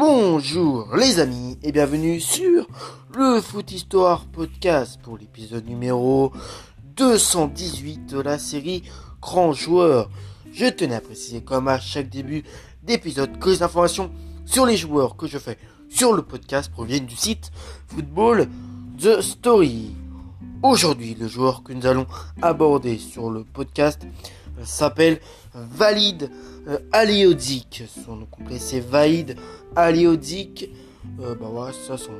[0.00, 2.66] Bonjour les amis et bienvenue sur
[3.14, 6.32] le Foot Histoire Podcast pour l'épisode numéro
[6.96, 8.82] 218 de la série
[9.20, 10.08] Grand Joueur.
[10.54, 12.44] Je tenais à préciser comme à chaque début
[12.82, 14.10] d'épisode que les informations
[14.46, 15.58] sur les joueurs que je fais
[15.90, 17.52] sur le podcast proviennent du site
[17.88, 18.48] Football
[18.98, 19.94] The Story.
[20.62, 22.06] Aujourd'hui, le joueur que nous allons
[22.40, 24.06] aborder sur le podcast
[24.66, 25.20] s'appelle
[25.54, 26.30] Valide
[26.68, 27.84] euh, Aliodic.
[28.04, 29.36] Son nom complet c'est Vaïd
[29.76, 30.70] Aliodic.
[31.20, 32.12] Euh, bah voilà, ça son,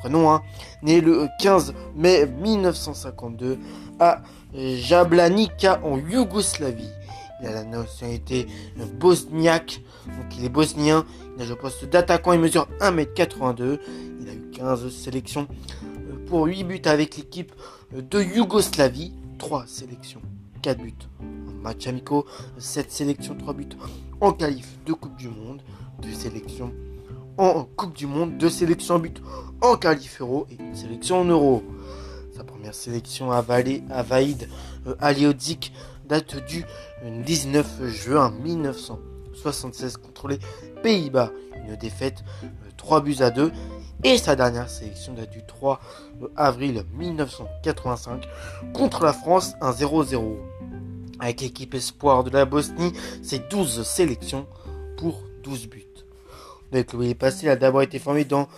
[0.00, 0.30] prénom.
[0.30, 0.42] Hein.
[0.82, 3.58] Né le 15 mai 1952
[4.00, 4.22] à
[4.54, 6.90] Jablanica en Yougoslavie.
[7.40, 8.46] Il a la nationalité
[8.98, 11.04] bosniaque, donc il est bosnien.
[11.36, 13.78] Il a le poste d'attaquant, il mesure 1m82.
[14.20, 15.48] Il a eu 15 sélections
[15.82, 17.52] euh, pour 8 buts avec l'équipe
[17.92, 19.12] de Yougoslavie.
[19.38, 20.22] 3 sélections,
[20.64, 20.94] 4 buts
[21.62, 22.24] matchs amicaux,
[22.56, 23.68] 7 sélections, 3 buts
[24.22, 25.60] en qualif de Coupe du Monde,
[26.00, 26.72] 2 sélections
[27.36, 29.22] en Coupe du Monde, 2 sélections en but
[29.60, 31.62] en qualif euro et une sélection en euro.
[32.34, 34.48] Sa première sélection à, Valais, à Vaïd
[34.86, 34.94] euh,
[36.06, 36.64] date du
[37.04, 40.38] 19 juin 1976 contre les
[40.82, 41.30] Pays-Bas.
[41.68, 42.24] Une défaite
[42.78, 43.52] 3 euh, buts à 2
[44.04, 45.80] et sa dernière sélection date du 3
[46.36, 48.28] avril 1985
[48.74, 50.36] contre la France 1-0-0.
[51.18, 54.46] Avec l'équipe espoir de la Bosnie, c'est 12 sélections
[54.98, 55.86] pour 12 buts.
[56.72, 58.48] Donc il est passé, il a d'abord été formé dans,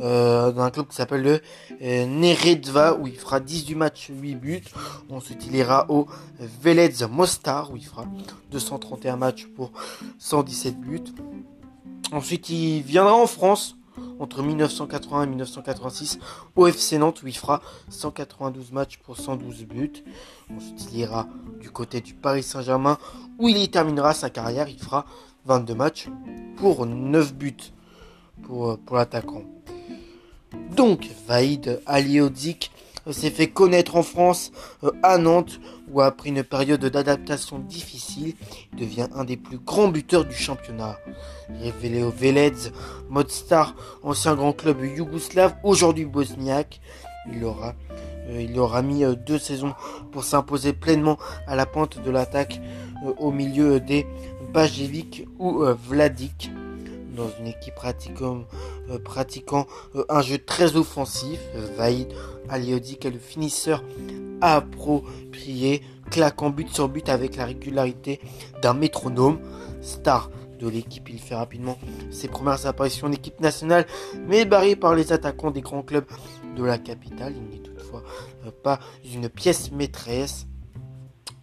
[0.00, 1.40] euh, dans un club qui s'appelle le
[1.82, 4.62] euh, Neredva, où il fera 18 matchs, 8 buts.
[5.10, 6.06] Ensuite, il ira au
[6.38, 8.06] Velez Mostar, où il fera
[8.50, 9.72] 231 matchs pour
[10.18, 11.00] 117 buts.
[12.12, 13.76] Ensuite, il viendra en France,
[14.18, 16.18] entre 1980 et 1986
[16.54, 20.04] au FC Nantes où il fera 192 matchs pour 112 buts.
[20.54, 21.26] Ensuite il ira
[21.60, 22.98] du côté du Paris Saint-Germain
[23.38, 24.68] où il y terminera sa carrière.
[24.68, 25.06] Il fera
[25.46, 26.08] 22 matchs
[26.56, 27.56] pour 9 buts
[28.42, 29.42] pour, pour l'attaquant.
[30.74, 32.70] Donc Vaïd Aliodic
[33.12, 34.52] s'est fait connaître en France
[34.84, 38.34] euh, à Nantes où après une période d'adaptation difficile,
[38.72, 40.98] il devient un des plus grands buteurs du championnat.
[41.60, 42.52] Révélé au Velez,
[43.08, 46.80] Modstar, ancien grand club yougoslave, aujourd'hui bosniaque,
[47.32, 47.74] il aura,
[48.28, 49.74] euh, il aura mis euh, deux saisons
[50.10, 52.60] pour s'imposer pleinement à la pointe de l'attaque
[53.18, 54.06] au milieu des
[54.52, 56.50] Bajevic ou Vladik
[57.16, 61.40] dans une équipe pratiquant, euh, pratiquant euh, un jeu très offensif.
[61.76, 62.08] Vaïd
[62.48, 63.82] Aliodic est le finisseur
[64.40, 68.20] approprié, claquant but sur but avec la régularité
[68.62, 69.38] d'un métronome.
[69.82, 71.78] Star de l'équipe, il fait rapidement
[72.10, 73.86] ses premières apparitions en équipe nationale,
[74.26, 76.06] mais barré par les attaquants des grands clubs
[76.56, 77.34] de la capitale.
[77.36, 78.02] Il n'est toutefois
[78.46, 78.80] euh, pas
[79.14, 80.46] une pièce maîtresse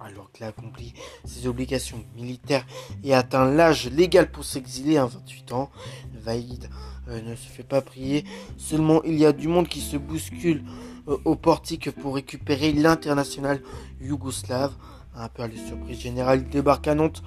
[0.00, 0.94] alors qu'il a accompli
[1.24, 2.66] ses obligations militaires
[3.02, 5.70] et atteint l'âge légal pour s'exiler à 28 ans.
[6.14, 6.68] Vaïd
[7.08, 8.24] euh, ne se fait pas prier,
[8.56, 10.62] seulement il y a du monde qui se bouscule
[11.08, 13.60] euh, au portique pour récupérer l'international
[14.00, 14.72] yougoslave.
[15.14, 17.22] Un peu à la surprise générale, il débarque à Nantes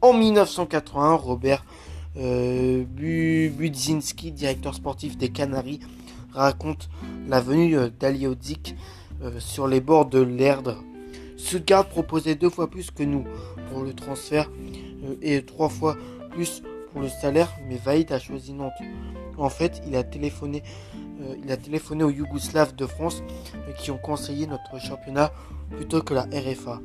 [0.00, 1.14] en 1981.
[1.14, 1.64] Robert
[2.16, 5.80] euh, Budzinski, directeur sportif des Canaries,
[6.32, 6.88] raconte
[7.28, 8.74] la venue d'Aliodik
[9.38, 10.82] sur les bords de l'Erdre
[11.54, 13.24] garde proposait deux fois plus que nous
[13.70, 14.50] pour le transfert
[15.04, 15.96] euh, et trois fois
[16.30, 16.62] plus
[16.92, 18.72] pour le salaire, mais Vaïd a choisi Nantes.
[19.38, 20.62] En fait, il a téléphoné,
[21.20, 23.22] euh, il a téléphoné aux Yougoslaves de France
[23.54, 25.32] euh, qui ont conseillé notre championnat
[25.70, 26.80] plutôt que la RFA.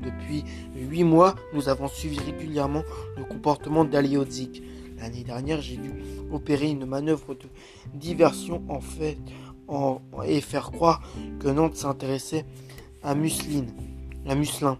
[0.00, 0.44] Depuis
[0.74, 2.82] huit mois, nous avons suivi régulièrement
[3.18, 4.62] le comportement d'Aliodzik.
[4.98, 5.92] L'année dernière, j'ai dû
[6.32, 7.48] opérer une manœuvre de
[7.92, 9.18] diversion en fait
[10.26, 11.02] et faire croire
[11.38, 12.44] que Nantes s'intéressait
[13.02, 13.72] à Musseline,
[14.28, 14.78] à Musselin.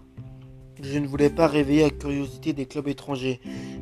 [0.81, 3.39] Je ne voulais pas réveiller la curiosité des clubs étrangers.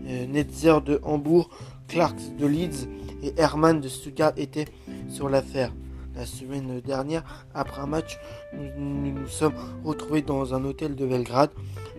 [0.07, 1.50] Euh, Netzer de Hambourg,
[1.88, 2.88] Clarks de Leeds
[3.23, 4.66] et Hermann de Stuttgart étaient
[5.09, 5.73] sur l'affaire.
[6.16, 8.19] La semaine dernière, après un match,
[8.53, 9.53] nous nous, sommes
[9.85, 11.51] retrouvés dans un hôtel de Belgrade.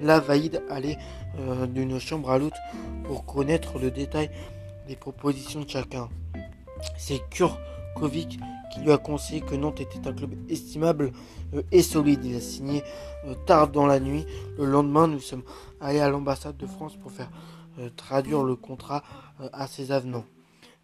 [0.02, 0.98] La Vaïd allait
[1.38, 2.58] euh, d'une chambre à l'autre
[3.04, 4.30] pour connaître le détail
[4.88, 6.08] des propositions de chacun.
[6.98, 8.38] C'est Kurkovic
[8.70, 11.12] qui lui a conseillé que Nantes était un club estimable
[11.54, 12.24] euh, et solide.
[12.24, 12.82] Il a signé
[13.26, 14.24] euh, tard dans la nuit.
[14.58, 15.42] Le lendemain, nous sommes
[15.80, 17.30] allés à l'ambassade de France pour faire
[17.78, 19.02] euh, traduire le contrat
[19.52, 20.24] à ses avenants.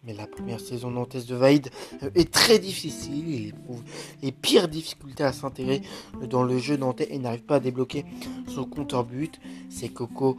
[0.03, 1.69] Mais la première saison nantaise de Vaïd
[2.15, 3.27] est très difficile.
[3.27, 3.83] Il éprouve
[4.21, 5.81] les pires difficultés à s'intégrer
[6.29, 8.05] dans le jeu nantais et n'arrive pas à débloquer
[8.47, 9.39] son compteur but.
[9.69, 10.37] C'est Coco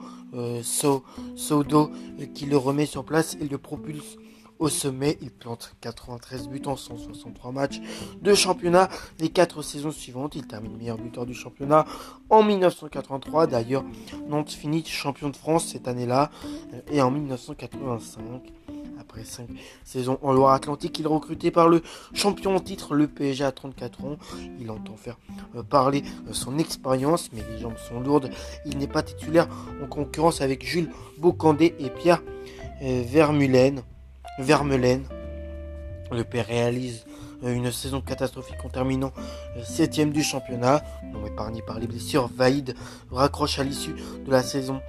[0.63, 1.91] Sodo
[2.35, 4.17] qui le remet sur place et le propulse
[4.59, 7.81] au sommet, il plante 93 buts en 163 matchs
[8.21, 8.89] de championnat.
[9.19, 11.85] Les 4 saisons suivantes, il termine meilleur buteur du championnat
[12.31, 13.47] en 1983.
[13.47, 13.85] D'ailleurs,
[14.29, 16.31] Nantes finit champion de France cette année-là.
[16.91, 18.23] Et en 1985,
[19.01, 19.49] Après 5
[19.85, 21.83] saisons en Loire-Atlantique, il est recruté par le
[22.13, 24.17] champion en titre, le PSG à 34 ans.
[24.59, 25.19] Il entend faire
[25.55, 28.31] euh, parler euh, son expérience, mais les jambes sont lourdes.
[28.67, 29.49] Il n'est pas titulaire
[29.83, 32.23] en concurrence avec Jules Bocandé et Pierre
[32.81, 33.83] Vermeulen.
[34.39, 35.03] Vermeulen.
[36.11, 37.05] Le père réalise
[37.43, 39.13] une saison catastrophique en terminant
[39.63, 40.83] 7 du championnat.
[41.13, 42.75] Non épargné par les blessures, Vaïd
[43.11, 43.95] raccroche à l'issue
[44.25, 44.81] de la saison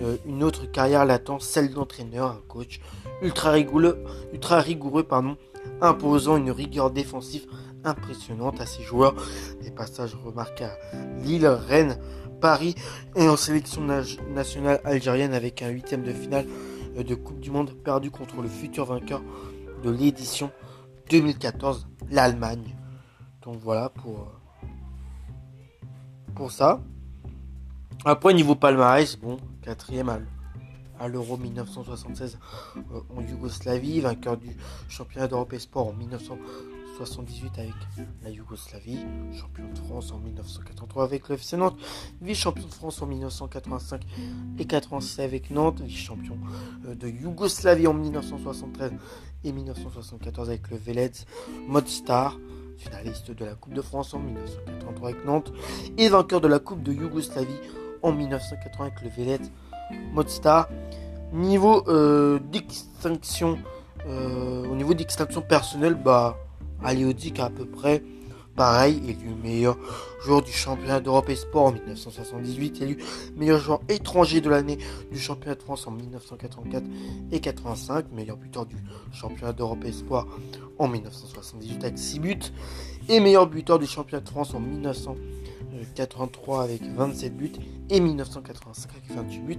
[0.00, 2.80] euh, une autre carrière l'attend, celle d'entraîneur, un coach
[3.20, 5.06] ultra rigoureux, ultra rigoureux
[5.80, 7.46] imposant une rigueur défensive
[7.84, 9.14] impressionnante à ses joueurs.
[9.62, 11.98] Des passages remarquables à Lille, Rennes,
[12.40, 12.76] Paris
[13.16, 13.82] et en sélection
[14.30, 16.67] nationale algérienne avec un huitième de finale euh,
[17.04, 19.22] de Coupe du Monde perdu contre le futur vainqueur
[19.82, 20.50] de l'édition
[21.10, 22.74] 2014, l'Allemagne.
[23.42, 24.66] Donc voilà pour, euh,
[26.34, 26.80] pour ça.
[28.04, 30.08] Après, niveau palmarès, bon, quatrième
[30.98, 32.38] à, l'Euro 1976
[32.76, 34.56] euh, en Yougoslavie, vainqueur du
[34.88, 35.92] championnat d'Europe Sport en
[36.98, 37.74] 1978 avec
[38.24, 38.98] la Yougoslavie,
[39.32, 41.76] champion de France en 1983 avec le FC Nantes,
[42.20, 44.02] vice-champion de France en 1985
[44.58, 46.36] et 86 avec Nantes, vice-champion
[46.86, 48.92] euh, de Yougoslavie en 1973
[49.44, 51.12] et 1974 avec le Velez
[51.68, 52.36] Modstar
[52.78, 55.52] finaliste de la Coupe de France en 1983 avec Nantes
[55.98, 57.60] et vainqueur de la Coupe de Yougoslavie
[58.02, 59.44] en 1980 avec le Velez
[60.12, 60.68] Modstar.
[61.32, 63.58] Niveau euh, d'extinction,
[64.06, 66.38] euh, au niveau d'extinction personnelle, bah,
[66.82, 68.02] Aliodic à peu près
[68.56, 69.78] pareil, élu meilleur
[70.24, 72.98] joueur du championnat d'Europe et Sport en 1978, élu
[73.36, 74.78] meilleur joueur étranger de l'année
[75.12, 76.84] du championnat de France en 1984
[77.30, 78.76] et 85, meilleur buteur du
[79.12, 80.26] championnat d'Europe et Sport
[80.78, 82.38] en 1978 avec 6 buts,
[83.08, 85.38] et meilleur buteur du championnat de France en 1984
[85.94, 87.52] 83 avec 27 buts
[87.90, 89.58] et 1985 avec 28 buts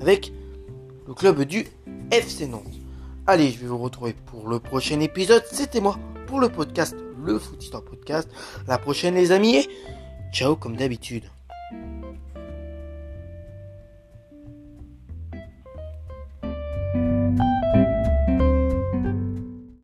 [0.00, 0.32] avec
[1.06, 1.66] le club du
[2.10, 2.64] FC Nantes.
[3.26, 5.42] Allez, je vais vous retrouver pour le prochain épisode.
[5.50, 5.98] C'était moi
[6.30, 6.94] pour le podcast,
[7.26, 8.30] le Foot Podcast.
[8.68, 9.66] La prochaine les amis
[10.32, 11.24] ciao comme d'habitude.